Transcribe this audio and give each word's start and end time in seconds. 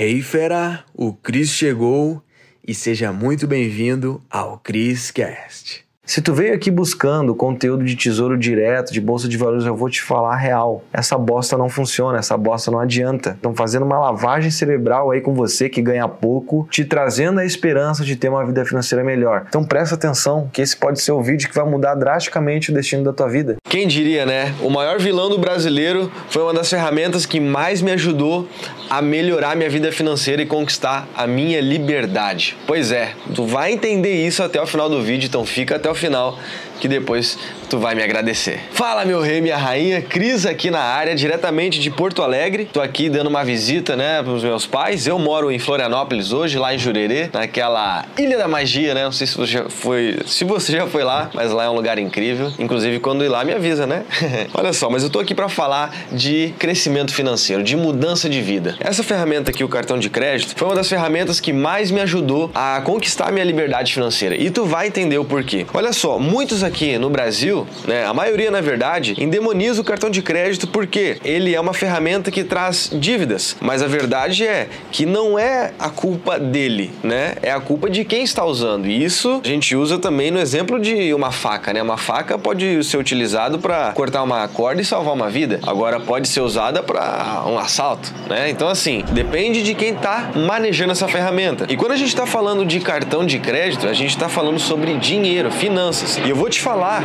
Hey 0.00 0.22
fera, 0.22 0.84
o 0.94 1.12
Cris 1.12 1.50
chegou 1.50 2.22
e 2.64 2.72
seja 2.72 3.12
muito 3.12 3.48
bem-vindo 3.48 4.22
ao 4.30 4.56
Cris 4.56 5.10
Cast. 5.10 5.87
Se 6.08 6.22
tu 6.22 6.32
veio 6.32 6.54
aqui 6.54 6.70
buscando 6.70 7.34
conteúdo 7.34 7.84
de 7.84 7.94
tesouro 7.94 8.38
direto, 8.38 8.94
de 8.94 8.98
bolsa 8.98 9.28
de 9.28 9.36
valores, 9.36 9.66
eu 9.66 9.76
vou 9.76 9.90
te 9.90 10.00
falar 10.00 10.36
real. 10.36 10.82
Essa 10.90 11.18
bosta 11.18 11.54
não 11.58 11.68
funciona, 11.68 12.16
essa 12.16 12.34
bosta 12.34 12.70
não 12.70 12.80
adianta. 12.80 13.32
Estão 13.32 13.54
fazendo 13.54 13.84
uma 13.84 13.98
lavagem 13.98 14.50
cerebral 14.50 15.10
aí 15.10 15.20
com 15.20 15.34
você 15.34 15.68
que 15.68 15.82
ganha 15.82 16.08
pouco, 16.08 16.66
te 16.70 16.82
trazendo 16.82 17.40
a 17.40 17.44
esperança 17.44 18.06
de 18.06 18.16
ter 18.16 18.30
uma 18.30 18.42
vida 18.42 18.64
financeira 18.64 19.04
melhor. 19.04 19.44
Então 19.50 19.62
presta 19.62 19.96
atenção, 19.96 20.48
que 20.50 20.62
esse 20.62 20.74
pode 20.74 20.98
ser 20.98 21.12
o 21.12 21.20
vídeo 21.20 21.46
que 21.46 21.54
vai 21.54 21.68
mudar 21.68 21.94
drasticamente 21.94 22.70
o 22.70 22.74
destino 22.74 23.04
da 23.04 23.12
tua 23.12 23.28
vida. 23.28 23.56
Quem 23.68 23.86
diria, 23.86 24.24
né? 24.24 24.54
O 24.62 24.70
maior 24.70 24.98
vilão 24.98 25.28
do 25.28 25.36
brasileiro 25.36 26.10
foi 26.30 26.42
uma 26.42 26.54
das 26.54 26.70
ferramentas 26.70 27.26
que 27.26 27.38
mais 27.38 27.82
me 27.82 27.90
ajudou 27.92 28.48
a 28.88 29.02
melhorar 29.02 29.54
minha 29.54 29.68
vida 29.68 29.92
financeira 29.92 30.40
e 30.40 30.46
conquistar 30.46 31.06
a 31.14 31.26
minha 31.26 31.60
liberdade. 31.60 32.56
Pois 32.66 32.92
é, 32.92 33.12
tu 33.34 33.44
vai 33.44 33.72
entender 33.72 34.26
isso 34.26 34.42
até 34.42 34.58
o 34.58 34.66
final 34.66 34.88
do 34.88 35.02
vídeo, 35.02 35.26
então 35.26 35.44
fica 35.44 35.76
até 35.76 35.90
o 35.90 35.97
final 35.98 36.38
que 36.78 36.88
depois 36.88 37.38
tu 37.68 37.78
vai 37.78 37.94
me 37.94 38.02
agradecer. 38.02 38.60
Fala 38.72 39.04
meu 39.04 39.20
rei, 39.20 39.40
minha 39.40 39.56
rainha, 39.56 40.00
Cris 40.00 40.46
aqui 40.46 40.70
na 40.70 40.80
área, 40.80 41.14
diretamente 41.14 41.78
de 41.80 41.90
Porto 41.90 42.22
Alegre. 42.22 42.68
Tô 42.72 42.80
aqui 42.80 43.08
dando 43.08 43.28
uma 43.28 43.44
visita, 43.44 43.94
né, 43.94 44.22
pros 44.22 44.42
meus 44.42 44.66
pais. 44.66 45.06
Eu 45.06 45.18
moro 45.18 45.50
em 45.50 45.58
Florianópolis 45.58 46.32
hoje, 46.32 46.58
lá 46.58 46.74
em 46.74 46.78
Jurerê, 46.78 47.28
naquela 47.32 48.04
Ilha 48.16 48.38
da 48.38 48.48
Magia, 48.48 48.94
né? 48.94 49.04
Não 49.04 49.12
sei 49.12 49.26
se 49.26 49.36
você 49.36 49.52
já 49.52 49.68
foi, 49.68 50.18
se 50.26 50.44
você 50.44 50.72
já 50.72 50.86
foi 50.86 51.04
lá, 51.04 51.30
mas 51.34 51.52
lá 51.52 51.64
é 51.64 51.68
um 51.68 51.74
lugar 51.74 51.98
incrível. 51.98 52.52
Inclusive 52.58 53.00
quando 53.00 53.24
ir 53.24 53.28
lá 53.28 53.44
me 53.44 53.52
avisa, 53.52 53.86
né? 53.86 54.04
Olha 54.54 54.72
só, 54.72 54.88
mas 54.88 55.02
eu 55.02 55.10
tô 55.10 55.18
aqui 55.18 55.34
para 55.34 55.48
falar 55.48 55.94
de 56.12 56.54
crescimento 56.58 57.12
financeiro, 57.12 57.62
de 57.62 57.76
mudança 57.76 58.28
de 58.28 58.40
vida. 58.40 58.76
Essa 58.80 59.02
ferramenta 59.02 59.50
aqui, 59.50 59.62
o 59.62 59.68
cartão 59.68 59.98
de 59.98 60.08
crédito, 60.08 60.54
foi 60.56 60.68
uma 60.68 60.74
das 60.74 60.88
ferramentas 60.88 61.40
que 61.40 61.52
mais 61.52 61.90
me 61.90 62.00
ajudou 62.00 62.50
a 62.54 62.80
conquistar 62.82 63.30
minha 63.32 63.44
liberdade 63.44 63.92
financeira. 63.92 64.36
E 64.36 64.50
tu 64.50 64.64
vai 64.64 64.88
entender 64.88 65.18
o 65.18 65.24
porquê. 65.24 65.66
Olha 65.74 65.92
só, 65.92 66.18
muitos 66.18 66.62
aqui 66.68 66.98
no 66.98 67.10
Brasil, 67.10 67.66
né, 67.86 68.04
a 68.04 68.14
maioria 68.14 68.50
na 68.50 68.60
verdade, 68.60 69.14
endemoniza 69.18 69.80
o 69.80 69.84
cartão 69.84 70.10
de 70.10 70.22
crédito 70.22 70.66
porque 70.68 71.18
ele 71.24 71.54
é 71.54 71.60
uma 71.60 71.74
ferramenta 71.74 72.30
que 72.30 72.44
traz 72.44 72.90
dívidas. 72.92 73.56
Mas 73.60 73.82
a 73.82 73.86
verdade 73.86 74.46
é 74.46 74.68
que 74.90 75.04
não 75.04 75.38
é 75.38 75.72
a 75.78 75.90
culpa 75.90 76.38
dele, 76.38 76.90
né? 77.02 77.34
É 77.42 77.50
a 77.50 77.60
culpa 77.60 77.90
de 77.90 78.04
quem 78.04 78.22
está 78.22 78.44
usando. 78.44 78.86
E 78.86 79.04
isso 79.04 79.40
a 79.44 79.48
gente 79.48 79.74
usa 79.74 79.98
também 79.98 80.30
no 80.30 80.38
exemplo 80.38 80.78
de 80.80 81.12
uma 81.14 81.30
faca, 81.30 81.72
né? 81.72 81.82
Uma 81.82 81.96
faca 81.96 82.38
pode 82.38 82.82
ser 82.84 82.96
utilizado 82.96 83.58
para 83.58 83.92
cortar 83.92 84.22
uma 84.22 84.46
corda 84.48 84.80
e 84.80 84.84
salvar 84.84 85.14
uma 85.14 85.28
vida. 85.28 85.60
Agora 85.66 86.00
pode 86.00 86.28
ser 86.28 86.40
usada 86.40 86.82
para 86.82 87.44
um 87.46 87.58
assalto, 87.58 88.12
né? 88.28 88.50
Então 88.50 88.68
assim, 88.68 89.04
depende 89.12 89.62
de 89.62 89.74
quem 89.74 89.94
está 89.94 90.30
manejando 90.34 90.92
essa 90.92 91.08
ferramenta. 91.08 91.66
E 91.68 91.76
quando 91.76 91.92
a 91.92 91.96
gente 91.96 92.08
está 92.08 92.26
falando 92.26 92.64
de 92.64 92.80
cartão 92.80 93.24
de 93.24 93.38
crédito, 93.38 93.86
a 93.86 93.92
gente 93.92 94.10
está 94.10 94.28
falando 94.28 94.58
sobre 94.58 94.94
dinheiro, 94.94 95.50
finanças. 95.50 96.18
E 96.24 96.30
eu 96.30 96.36
vou 96.36 96.48
te 96.48 96.57
falar 96.62 97.02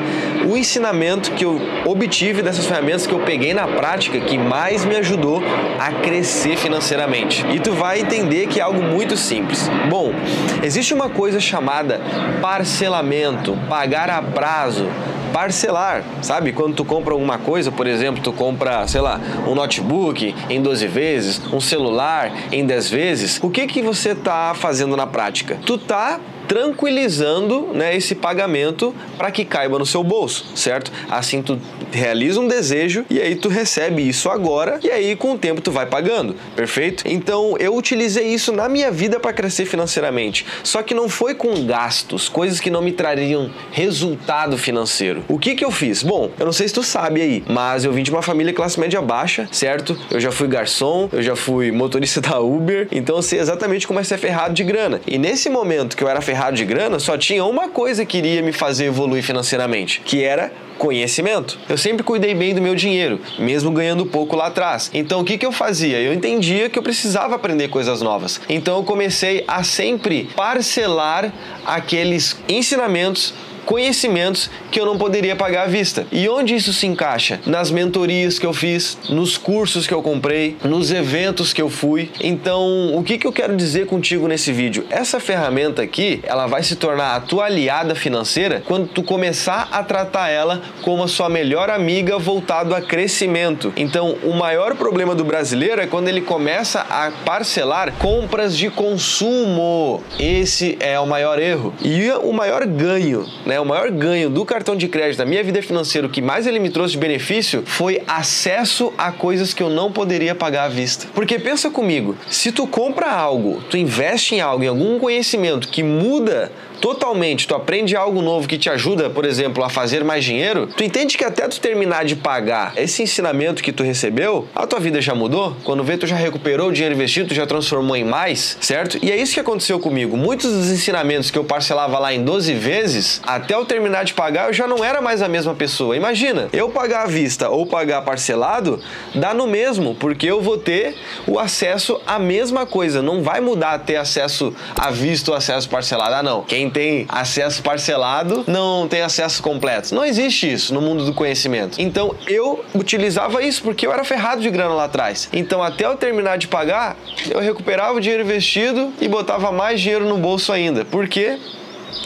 o 0.48 0.58
ensinamento 0.58 1.32
que 1.32 1.46
eu 1.46 1.60
obtive 1.86 2.42
dessas 2.42 2.66
ferramentas 2.66 3.08
que 3.08 3.14
eu 3.14 3.20
peguei 3.20 3.54
na 3.54 3.68
prática 3.68 4.20
que 4.20 4.38
mais 4.38 4.86
me 4.86 4.96
ajudou 4.96 5.42
a 5.80 5.92
crescer 5.92 6.58
financeiramente. 6.58 7.46
E 7.54 7.60
tu 7.60 7.74
vai 7.74 8.00
entender 8.00 8.48
que 8.48 8.60
é 8.60 8.64
algo 8.64 8.82
muito 8.82 9.18
simples. 9.18 9.70
Bom, 9.90 10.14
existe 10.62 10.94
uma 10.94 11.10
coisa 11.10 11.40
chamada 11.40 12.02
parcelamento, 12.42 13.58
pagar 13.70 14.10
a 14.10 14.22
prazo 14.22 14.88
parcelar, 15.34 16.04
sabe? 16.22 16.54
Quando 16.54 16.76
tu 16.76 16.86
compra 16.86 17.14
alguma 17.14 17.40
coisa, 17.40 17.72
por 17.72 17.88
exemplo, 17.88 18.22
tu 18.22 18.32
compra, 18.32 18.88
sei 18.88 19.02
lá, 19.02 19.20
um 19.48 19.56
notebook 19.56 20.34
em 20.48 20.62
12 20.62 20.88
vezes, 20.88 21.42
um 21.52 21.60
celular 21.60 22.32
em 22.52 22.64
10 22.64 22.90
vezes, 22.90 23.40
o 23.42 23.50
que 23.50 23.66
que 23.66 23.82
você 23.82 24.14
tá 24.14 24.54
fazendo 24.56 24.96
na 24.96 25.08
prática? 25.08 25.58
Tu 25.66 25.78
tá 25.80 26.20
tranquilizando 26.54 27.70
né, 27.74 27.98
esse 27.98 28.14
pagamento 28.14 28.94
para 29.18 29.32
que 29.32 29.44
caiba 29.44 29.80
no 29.80 29.88
seu 29.88 30.04
bolso, 30.04 30.46
certo? 30.56 30.92
Assim 31.10 31.42
tu 31.42 31.60
realiza 31.92 32.40
um 32.40 32.48
desejo 32.48 33.04
e 33.10 33.20
aí 33.20 33.36
tu 33.36 33.50
recebe 33.50 34.08
isso 34.08 34.30
agora 34.30 34.80
e 34.84 34.92
aí 34.92 35.16
com 35.16 35.34
o 35.34 35.38
tempo 35.38 35.62
tu 35.62 35.72
vai 35.72 35.88
pagando, 35.88 36.36
perfeito? 36.56 37.06
Então 37.08 37.56
eu 37.58 37.76
utilizei 37.76 38.28
isso 38.28 38.52
na 38.52 38.70
minha 38.70 38.92
vida 38.92 39.20
para 39.20 39.34
crescer 39.34 39.66
financeiramente, 39.66 40.46
só 40.64 40.84
que 40.84 40.94
não 40.94 41.10
foi 41.10 41.34
com 41.34 41.66
gastos, 41.66 42.30
coisas 42.30 42.60
que 42.60 42.70
não 42.70 42.84
me 42.84 42.92
trariam 42.92 43.50
resultado 43.72 44.56
financeiro. 44.56 45.26
O 45.28 45.40
que 45.40 45.56
que 45.56 45.66
eu 45.66 45.72
fiz? 45.72 46.04
Bom, 46.04 46.30
eu 46.38 46.46
não 46.46 46.54
sei 46.54 46.68
se 46.68 46.74
tu 46.76 46.84
sabe 46.84 47.20
aí, 47.20 47.44
mas 47.48 47.84
eu 47.84 47.92
vim 47.92 48.04
de 48.04 48.12
uma 48.12 48.22
família 48.22 48.54
classe 48.54 48.80
média 48.80 49.02
baixa, 49.02 49.50
certo? 49.52 49.98
Eu 50.12 50.20
já 50.20 50.32
fui 50.32 50.48
garçom, 50.48 51.10
eu 51.12 51.24
já 51.24 51.36
fui 51.36 51.72
motorista 51.72 52.22
da 52.22 52.40
Uber, 52.40 52.88
então 52.92 53.16
eu 53.16 53.24
sei 53.24 53.40
exatamente 53.40 53.88
como 53.88 54.00
é 54.00 54.04
ser 54.04 54.20
ferrado 54.20 54.54
de 54.54 54.64
grana. 54.64 55.02
E 55.08 55.18
nesse 55.18 55.50
momento 55.50 55.98
que 55.98 56.04
eu 56.04 56.08
era 56.08 56.22
ferrado 56.22 56.43
de 56.52 56.66
grana, 56.66 57.00
só 57.00 57.18
tinha 57.18 57.44
uma 57.46 57.70
coisa 57.70 58.06
que 58.06 58.18
iria 58.18 58.42
me 58.42 58.52
fazer 58.52 58.86
evoluir 58.86 59.24
financeiramente, 59.24 60.02
que 60.02 60.24
era 60.24 60.52
conhecimento. 60.78 61.58
Eu 61.70 61.78
sempre 61.78 62.04
cuidei 62.04 62.34
bem 62.34 62.54
do 62.54 62.62
meu 62.62 62.76
dinheiro, 62.76 63.20
mesmo 63.40 63.72
ganhando 63.72 64.06
pouco 64.06 64.36
lá 64.36 64.48
atrás. 64.48 64.90
Então 64.94 65.22
o 65.22 65.24
que, 65.24 65.38
que 65.38 65.46
eu 65.46 65.52
fazia? 65.52 66.00
Eu 66.00 66.14
entendia 66.14 66.70
que 66.70 66.78
eu 66.78 66.84
precisava 66.84 67.36
aprender 67.36 67.70
coisas 67.70 68.02
novas. 68.02 68.42
Então 68.50 68.78
eu 68.78 68.84
comecei 68.84 69.44
a 69.48 69.64
sempre 69.64 70.30
parcelar 70.36 71.32
aqueles 71.66 72.38
ensinamentos 72.50 73.34
conhecimentos 73.66 74.50
que 74.72 74.80
eu 74.80 74.86
não 74.86 74.98
poderia 74.98 75.36
pagar 75.36 75.64
à 75.64 75.68
vista. 75.68 76.06
E 76.12 76.28
onde 76.30 76.56
isso 76.56 76.74
se 76.74 76.86
encaixa? 76.88 77.40
Nas 77.46 77.72
mentorias 77.72 78.40
que 78.40 78.46
eu 78.46 78.54
fiz, 78.54 78.98
nos 79.10 79.38
cursos 79.38 79.88
que 79.88 79.94
eu 79.94 80.02
comprei, 80.02 80.58
nos 80.64 80.92
eventos 80.92 81.54
que 81.54 81.62
eu 81.62 81.70
fui. 81.70 82.12
Então, 82.22 82.96
o 82.96 83.04
que, 83.04 83.18
que 83.18 83.28
eu 83.28 83.32
quero 83.32 83.56
dizer 83.56 83.86
contigo 83.86 84.28
nesse 84.28 84.52
vídeo? 84.52 84.86
Essa 84.90 85.20
ferramenta 85.20 85.82
aqui, 85.82 86.20
ela 86.24 86.48
vai 86.48 86.64
se 86.64 86.76
tornar 86.76 87.16
a 87.16 87.20
tua 87.20 87.46
aliada 87.46 87.96
financeira 87.96 88.64
quando 88.66 88.88
tu 88.88 89.04
começar 89.04 89.70
a 89.72 89.84
tratar 89.84 90.30
ela 90.30 90.62
como 90.82 91.04
a 91.04 91.08
sua 91.08 91.30
melhor 91.30 91.70
amiga 91.70 92.18
voltado 92.18 92.76
a 92.76 92.82
crescimento. 92.82 93.74
Então, 93.76 94.16
o 94.24 94.34
maior 94.34 94.76
problema 94.76 95.16
do 95.16 95.24
brasileiro 95.24 95.82
é 95.82 95.88
quando 95.88 96.08
ele 96.08 96.22
começa 96.22 96.82
a 96.82 97.12
parcelar 97.26 97.94
compras 97.94 98.58
de 98.58 98.70
consumo. 98.70 100.04
Esse 100.20 100.78
é 100.80 101.00
o 101.00 101.08
maior 101.08 101.40
erro. 101.40 101.74
E 101.82 102.10
o 102.12 102.32
maior 102.32 102.66
ganho, 102.66 103.26
né? 103.46 103.53
Né, 103.54 103.60
o 103.60 103.66
maior 103.66 103.92
ganho 103.92 104.32
do 104.32 104.44
cartão 104.44 104.76
de 104.76 104.88
crédito 104.88 105.20
da 105.20 105.26
minha 105.26 105.44
vida 105.44 105.62
financeira, 105.62 106.08
o 106.08 106.10
que 106.10 106.22
mais 106.22 106.48
ele 106.48 106.58
me 106.58 106.72
trouxe 106.72 106.94
de 106.94 106.98
benefício, 106.98 107.64
foi 107.66 108.02
acesso 108.08 108.92
a 108.98 109.12
coisas 109.12 109.54
que 109.54 109.62
eu 109.62 109.70
não 109.70 109.92
poderia 109.92 110.34
pagar 110.34 110.64
à 110.64 110.68
vista. 110.68 111.06
Porque 111.14 111.38
pensa 111.38 111.70
comigo, 111.70 112.18
se 112.30 112.52
tu 112.52 112.66
compra 112.66 113.12
algo, 113.12 113.62
tu 113.70 113.78
investe 113.78 114.36
em 114.36 114.42
algo, 114.42 114.64
em 114.64 114.68
algum 114.68 114.98
conhecimento 114.98 115.68
que 115.68 115.84
muda 115.84 116.52
totalmente, 116.84 117.48
tu 117.48 117.56
aprende 117.56 117.96
algo 117.96 118.22
novo 118.22 118.46
que 118.46 118.58
te 118.58 118.70
ajuda, 118.70 119.10
por 119.10 119.24
exemplo, 119.24 119.64
a 119.64 119.70
fazer 119.70 120.04
mais 120.04 120.26
dinheiro, 120.26 120.68
tu 120.68 120.84
entende 120.84 121.18
que 121.18 121.24
até 121.24 121.48
tu 121.48 121.62
terminar 121.62 122.04
de 122.04 122.14
pagar 122.14 122.74
esse 122.76 123.02
ensinamento 123.02 123.64
que 123.64 123.72
tu 123.72 123.84
recebeu, 123.84 124.50
a 124.54 124.68
tua 124.68 124.82
vida 124.82 125.02
já 125.02 125.16
mudou? 125.16 125.56
Quando 125.64 125.82
vê, 125.82 125.96
tu 125.96 126.06
já 126.06 126.18
recuperou 126.18 126.68
o 126.68 126.74
dinheiro 126.74 126.94
investido, 126.94 127.30
tu 127.30 127.34
já 127.34 127.48
transformou 127.48 127.96
em 127.96 128.04
mais, 128.04 128.58
certo? 128.60 129.00
E 129.02 129.10
é 129.10 129.16
isso 129.16 129.34
que 129.34 129.40
aconteceu 129.40 129.80
comigo. 129.80 130.18
Muitos 130.18 130.52
dos 130.52 130.72
ensinamentos 130.72 131.32
que 131.32 131.38
eu 131.38 131.46
parcelava 131.46 131.98
lá 132.00 132.14
em 132.14 132.22
12 132.22 132.54
vezes, 132.54 133.22
até 133.26 133.56
eu 133.56 133.64
terminar 133.64 134.04
de 134.04 134.14
pagar, 134.14 134.48
eu 134.48 134.54
já 134.54 134.68
não 134.68 134.84
era 134.84 135.02
mais 135.02 135.22
a 135.22 135.30
mesma 135.30 135.56
pessoa. 135.56 135.96
Imagina, 135.96 136.50
eu 136.52 136.68
pagar 136.68 137.04
à 137.04 137.08
vista 137.08 137.48
ou 137.48 137.66
pagar 137.66 138.02
parcelado, 138.02 138.82
dá 139.16 139.34
no 139.34 139.48
mesmo, 139.48 139.96
porque 139.96 140.26
eu 140.28 140.42
vou 140.42 140.58
ter 140.58 140.98
o 141.26 141.40
acesso 141.40 142.02
à 142.06 142.20
mesma 142.20 142.66
coisa. 142.66 143.02
Não 143.02 143.24
vai 143.24 143.40
mudar 143.40 143.80
ter 143.80 143.96
acesso 143.96 144.54
à 144.76 144.92
vista 144.92 145.32
ou 145.32 145.38
acesso 145.38 145.70
parcelado. 145.70 146.16
Ah, 146.16 146.22
não. 146.22 146.44
Quem 146.44 146.73
tem 146.74 147.06
acesso 147.08 147.62
parcelado 147.62 148.44
não 148.48 148.88
tem 148.88 149.02
acesso 149.02 149.42
completo. 149.42 149.94
Não 149.94 150.04
existe 150.04 150.52
isso 150.52 150.74
no 150.74 150.82
mundo 150.82 151.06
do 151.06 151.14
conhecimento. 151.14 151.80
Então 151.80 152.16
eu 152.28 152.66
utilizava 152.74 153.44
isso 153.44 153.62
porque 153.62 153.86
eu 153.86 153.94
era 153.94 154.04
ferrado 154.04 154.42
de 154.42 154.50
grana 154.50 154.74
lá 154.74 154.86
atrás. 154.86 155.30
Então 155.32 155.62
até 155.62 155.86
eu 155.86 155.96
terminar 155.96 156.38
de 156.38 156.48
pagar, 156.48 156.98
eu 157.30 157.40
recuperava 157.40 157.98
o 157.98 158.02
dinheiro 158.02 158.24
investido 158.24 158.92
e 159.00 159.08
botava 159.08 159.52
mais 159.52 159.80
dinheiro 159.80 160.06
no 160.06 160.18
bolso 160.18 160.52
ainda. 160.52 160.84
Por 160.84 161.08
quê? 161.08 161.38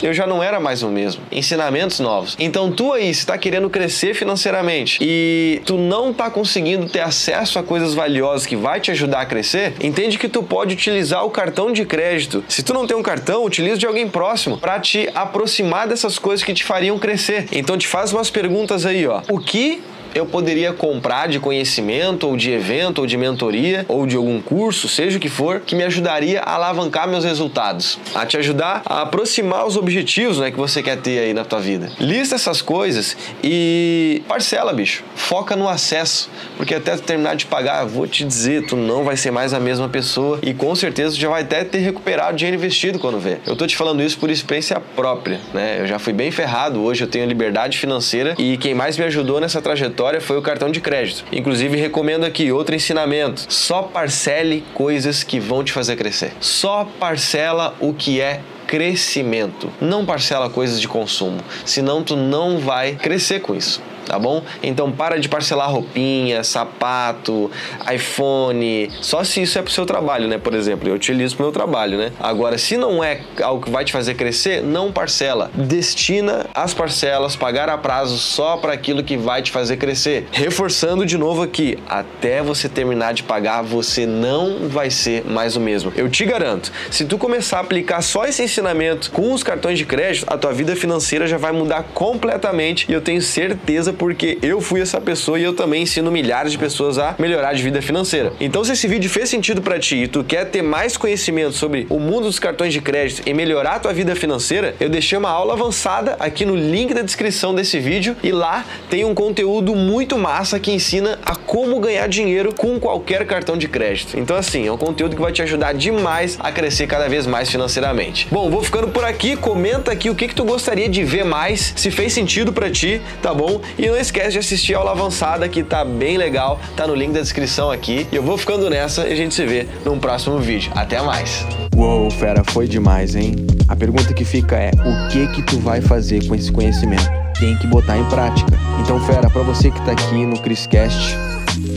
Eu 0.02 0.12
já 0.12 0.26
não 0.26 0.42
era 0.42 0.60
mais 0.60 0.82
o 0.82 0.88
mesmo. 0.88 1.22
Ensinamentos 1.30 2.00
novos. 2.00 2.36
Então 2.38 2.70
tu 2.70 2.92
aí 2.92 3.08
está 3.08 3.36
querendo 3.36 3.68
crescer 3.70 4.14
financeiramente 4.14 4.98
e 5.00 5.60
tu 5.64 5.76
não 5.76 6.10
está 6.10 6.30
conseguindo 6.30 6.88
ter 6.88 7.00
acesso 7.00 7.58
a 7.58 7.62
coisas 7.62 7.94
valiosas 7.94 8.46
que 8.46 8.56
vai 8.56 8.80
te 8.80 8.90
ajudar 8.90 9.20
a 9.20 9.26
crescer, 9.26 9.74
entende 9.80 10.18
que 10.18 10.28
tu 10.28 10.42
pode 10.42 10.74
utilizar 10.74 11.24
o 11.24 11.30
cartão 11.30 11.72
de 11.72 11.84
crédito. 11.84 12.44
Se 12.48 12.62
tu 12.62 12.72
não 12.72 12.86
tem 12.86 12.96
um 12.96 13.02
cartão, 13.02 13.44
utiliza 13.44 13.78
de 13.78 13.86
alguém 13.86 14.08
próximo 14.08 14.58
para 14.58 14.78
te 14.80 15.08
aproximar 15.14 15.88
dessas 15.88 16.18
coisas 16.18 16.44
que 16.44 16.54
te 16.54 16.64
fariam 16.64 16.98
crescer. 16.98 17.46
Então 17.52 17.76
te 17.76 17.86
faz 17.86 18.12
umas 18.12 18.30
perguntas 18.30 18.86
aí, 18.86 19.06
ó. 19.06 19.22
O 19.28 19.38
que 19.38 19.82
eu 20.14 20.26
poderia 20.26 20.72
comprar 20.72 21.28
de 21.28 21.38
conhecimento, 21.38 22.26
ou 22.26 22.36
de 22.36 22.50
evento, 22.50 23.00
ou 23.00 23.06
de 23.06 23.16
mentoria, 23.16 23.84
ou 23.88 24.06
de 24.06 24.16
algum 24.16 24.40
curso, 24.40 24.88
seja 24.88 25.18
o 25.18 25.20
que 25.20 25.28
for, 25.28 25.60
que 25.60 25.74
me 25.74 25.84
ajudaria 25.84 26.40
a 26.40 26.54
alavancar 26.54 27.08
meus 27.08 27.24
resultados, 27.24 27.98
a 28.14 28.24
te 28.24 28.36
ajudar 28.36 28.82
a 28.84 29.02
aproximar 29.02 29.66
os 29.66 29.76
objetivos 29.76 30.38
né, 30.38 30.50
que 30.50 30.56
você 30.56 30.82
quer 30.82 30.96
ter 30.96 31.18
aí 31.20 31.34
na 31.34 31.44
tua 31.44 31.60
vida. 31.60 31.90
Lista 32.00 32.34
essas 32.34 32.62
coisas 32.62 33.16
e 33.42 34.22
parcela, 34.28 34.72
bicho. 34.72 35.04
Foca 35.14 35.54
no 35.56 35.68
acesso, 35.68 36.30
porque 36.56 36.74
até 36.74 36.96
terminar 36.96 37.36
de 37.36 37.46
pagar, 37.46 37.84
vou 37.84 38.06
te 38.06 38.24
dizer, 38.24 38.66
tu 38.66 38.76
não 38.76 39.04
vai 39.04 39.16
ser 39.16 39.30
mais 39.30 39.52
a 39.52 39.60
mesma 39.60 39.88
pessoa 39.88 40.38
e 40.42 40.54
com 40.54 40.74
certeza 40.74 41.16
já 41.16 41.28
vai 41.28 41.42
até 41.42 41.64
ter 41.64 41.78
recuperado 41.78 42.36
dinheiro 42.36 42.56
investido 42.56 42.98
quando 42.98 43.18
vê. 43.18 43.38
Eu 43.46 43.56
tô 43.56 43.66
te 43.66 43.76
falando 43.76 44.02
isso 44.02 44.18
por 44.18 44.30
experiência 44.30 44.80
própria, 44.80 45.40
né? 45.52 45.78
Eu 45.80 45.86
já 45.86 45.98
fui 45.98 46.12
bem 46.12 46.30
ferrado, 46.30 46.82
hoje 46.82 47.04
eu 47.04 47.08
tenho 47.08 47.26
liberdade 47.26 47.78
financeira 47.78 48.34
e 48.38 48.56
quem 48.56 48.74
mais 48.74 48.96
me 48.96 49.04
ajudou 49.04 49.40
nessa 49.40 49.60
trajetória 49.60 49.97
foi 50.20 50.38
o 50.38 50.42
cartão 50.42 50.70
de 50.70 50.80
crédito. 50.80 51.24
Inclusive 51.32 51.76
recomendo 51.76 52.24
aqui 52.24 52.52
outro 52.52 52.74
ensinamento: 52.74 53.44
só 53.48 53.82
parcele 53.82 54.64
coisas 54.72 55.24
que 55.24 55.40
vão 55.40 55.64
te 55.64 55.72
fazer 55.72 55.96
crescer. 55.96 56.32
Só 56.40 56.84
parcela 57.00 57.74
o 57.80 57.92
que 57.92 58.20
é 58.20 58.40
crescimento. 58.66 59.72
Não 59.80 60.06
parcela 60.06 60.48
coisas 60.48 60.80
de 60.80 60.86
consumo, 60.86 61.40
senão 61.64 62.02
tu 62.02 62.14
não 62.14 62.58
vai 62.58 62.92
crescer 62.92 63.40
com 63.40 63.54
isso 63.54 63.82
tá 64.08 64.18
bom? 64.18 64.42
Então 64.62 64.90
para 64.90 65.20
de 65.20 65.28
parcelar 65.28 65.70
roupinha, 65.70 66.42
sapato, 66.42 67.50
iPhone, 67.92 68.90
só 69.00 69.22
se 69.22 69.42
isso 69.42 69.58
é 69.58 69.62
pro 69.62 69.70
seu 69.70 69.84
trabalho, 69.84 70.26
né? 70.26 70.38
Por 70.38 70.54
exemplo, 70.54 70.88
eu 70.88 70.94
utilizo 70.94 71.36
pro 71.36 71.44
meu 71.44 71.52
trabalho, 71.52 71.98
né? 71.98 72.12
Agora, 72.18 72.56
se 72.56 72.76
não 72.76 73.04
é 73.04 73.20
algo 73.42 73.64
que 73.64 73.70
vai 73.70 73.84
te 73.84 73.92
fazer 73.92 74.14
crescer, 74.14 74.62
não 74.62 74.90
parcela. 74.90 75.50
Destina 75.54 76.46
as 76.54 76.72
parcelas, 76.72 77.36
pagar 77.36 77.68
a 77.68 77.76
prazo 77.76 78.16
só 78.18 78.56
para 78.56 78.72
aquilo 78.72 79.04
que 79.04 79.16
vai 79.16 79.42
te 79.42 79.50
fazer 79.50 79.76
crescer. 79.76 80.26
Reforçando 80.32 81.04
de 81.04 81.18
novo 81.18 81.42
aqui, 81.42 81.78
até 81.88 82.42
você 82.42 82.68
terminar 82.68 83.12
de 83.12 83.22
pagar, 83.22 83.62
você 83.62 84.06
não 84.06 84.68
vai 84.68 84.90
ser 84.90 85.24
mais 85.24 85.56
o 85.56 85.60
mesmo. 85.60 85.92
Eu 85.94 86.08
te 86.08 86.24
garanto, 86.24 86.72
se 86.90 87.04
tu 87.04 87.18
começar 87.18 87.58
a 87.58 87.60
aplicar 87.60 88.00
só 88.02 88.24
esse 88.24 88.42
ensinamento 88.42 89.10
com 89.10 89.32
os 89.32 89.42
cartões 89.42 89.78
de 89.78 89.84
crédito, 89.84 90.26
a 90.28 90.38
tua 90.38 90.52
vida 90.52 90.74
financeira 90.74 91.26
já 91.26 91.36
vai 91.36 91.52
mudar 91.52 91.82
completamente 91.94 92.86
e 92.88 92.92
eu 92.92 93.00
tenho 93.00 93.20
certeza 93.20 93.92
porque 93.98 94.38
eu 94.40 94.60
fui 94.60 94.80
essa 94.80 95.00
pessoa 95.00 95.38
e 95.38 95.42
eu 95.42 95.52
também 95.52 95.82
ensino 95.82 96.10
milhares 96.10 96.52
de 96.52 96.58
pessoas 96.58 96.98
a 96.98 97.14
melhorar 97.18 97.52
de 97.52 97.62
vida 97.62 97.82
financeira. 97.82 98.32
Então, 98.40 98.62
se 98.62 98.72
esse 98.72 98.86
vídeo 98.86 99.10
fez 99.10 99.28
sentido 99.28 99.60
para 99.60 99.78
ti 99.78 99.96
e 99.96 100.08
tu 100.08 100.22
quer 100.22 100.44
ter 100.46 100.62
mais 100.62 100.96
conhecimento 100.96 101.52
sobre 101.52 101.86
o 101.90 101.98
mundo 101.98 102.24
dos 102.24 102.38
cartões 102.38 102.72
de 102.72 102.80
crédito 102.80 103.28
e 103.28 103.34
melhorar 103.34 103.76
a 103.76 103.78
tua 103.80 103.92
vida 103.92 104.14
financeira, 104.14 104.74
eu 104.78 104.88
deixei 104.88 105.18
uma 105.18 105.30
aula 105.30 105.54
avançada 105.54 106.16
aqui 106.20 106.44
no 106.44 106.54
link 106.54 106.94
da 106.94 107.02
descrição 107.02 107.54
desse 107.54 107.78
vídeo 107.78 108.16
e 108.22 108.30
lá 108.30 108.64
tem 108.88 109.04
um 109.04 109.14
conteúdo 109.14 109.74
muito 109.74 110.16
massa 110.16 110.60
que 110.60 110.70
ensina 110.70 111.18
a 111.24 111.34
como 111.34 111.80
ganhar 111.80 112.06
dinheiro 112.08 112.54
com 112.54 112.78
qualquer 112.78 113.26
cartão 113.26 113.56
de 113.56 113.66
crédito. 113.66 114.18
Então, 114.18 114.36
assim, 114.36 114.66
é 114.66 114.72
um 114.72 114.78
conteúdo 114.78 115.16
que 115.16 115.22
vai 115.22 115.32
te 115.32 115.42
ajudar 115.42 115.74
demais 115.74 116.38
a 116.40 116.52
crescer 116.52 116.86
cada 116.86 117.08
vez 117.08 117.26
mais 117.26 117.50
financeiramente. 117.50 118.28
Bom, 118.30 118.48
vou 118.50 118.62
ficando 118.62 118.88
por 118.88 119.04
aqui. 119.04 119.36
Comenta 119.36 119.90
aqui 119.90 120.10
o 120.10 120.14
que, 120.14 120.28
que 120.28 120.34
tu 120.34 120.44
gostaria 120.44 120.88
de 120.88 121.02
ver 121.04 121.24
mais, 121.24 121.72
se 121.76 121.90
fez 121.90 122.12
sentido 122.12 122.52
para 122.52 122.70
ti, 122.70 123.00
tá 123.22 123.34
bom? 123.34 123.60
E 123.78 123.87
não 123.88 123.96
esquece 123.96 124.32
de 124.32 124.38
assistir 124.38 124.74
a 124.74 124.78
aula 124.78 124.92
avançada 124.92 125.48
que 125.48 125.62
tá 125.62 125.84
bem 125.84 126.16
legal, 126.16 126.60
tá 126.76 126.86
no 126.86 126.94
link 126.94 127.12
da 127.12 127.20
descrição 127.20 127.70
aqui. 127.70 128.06
E 128.12 128.16
eu 128.16 128.22
vou 128.22 128.36
ficando 128.36 128.68
nessa 128.68 129.06
e 129.08 129.12
a 129.12 129.16
gente 129.16 129.34
se 129.34 129.44
vê 129.46 129.66
num 129.84 129.98
próximo 129.98 130.38
vídeo. 130.38 130.70
Até 130.74 131.00
mais! 131.00 131.46
Uou, 131.74 132.10
fera, 132.10 132.42
foi 132.50 132.66
demais, 132.66 133.14
hein? 133.14 133.34
A 133.68 133.76
pergunta 133.76 134.12
que 134.12 134.24
fica 134.24 134.56
é: 134.56 134.70
o 134.70 135.08
que 135.08 135.28
que 135.28 135.42
tu 135.42 135.58
vai 135.58 135.80
fazer 135.80 136.26
com 136.26 136.34
esse 136.34 136.50
conhecimento? 136.50 137.08
Tem 137.38 137.56
que 137.58 137.66
botar 137.66 137.96
em 137.96 138.04
prática. 138.06 138.52
Então, 138.80 139.00
fera, 139.06 139.30
para 139.30 139.42
você 139.42 139.70
que 139.70 139.80
tá 139.82 139.92
aqui 139.92 140.26
no 140.26 140.38
Criscast, 140.40 141.16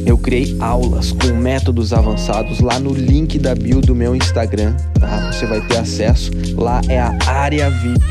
eu 0.05 0.17
criei 0.17 0.57
aulas 0.59 1.11
com 1.11 1.27
métodos 1.35 1.93
avançados 1.93 2.59
lá 2.59 2.79
no 2.79 2.93
link 2.93 3.37
da 3.37 3.53
bio 3.53 3.79
do 3.79 3.93
meu 3.93 4.15
Instagram, 4.15 4.75
tá? 4.99 5.31
Você 5.31 5.45
vai 5.45 5.61
ter 5.61 5.77
acesso. 5.77 6.31
Lá 6.55 6.81
é 6.89 6.99
a 6.99 7.15
área 7.27 7.69
VIP. 7.69 8.03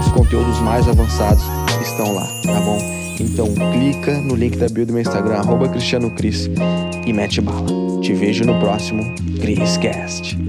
Os 0.00 0.12
conteúdos 0.12 0.58
mais 0.60 0.86
avançados 0.86 1.42
estão 1.82 2.14
lá, 2.14 2.26
tá 2.44 2.60
bom? 2.60 2.97
Então 3.20 3.48
clica 3.72 4.18
no 4.20 4.34
link 4.34 4.56
da 4.56 4.68
bio 4.68 4.86
do 4.86 4.92
meu 4.92 5.02
Instagram, 5.02 5.36
arroba 5.36 5.68
Cristiano 5.68 6.10
Cris, 6.10 6.48
e 7.06 7.12
mete 7.12 7.40
bala. 7.40 7.66
Te 8.00 8.12
vejo 8.12 8.44
no 8.44 8.58
próximo 8.60 9.02
CrisCast. 9.40 10.48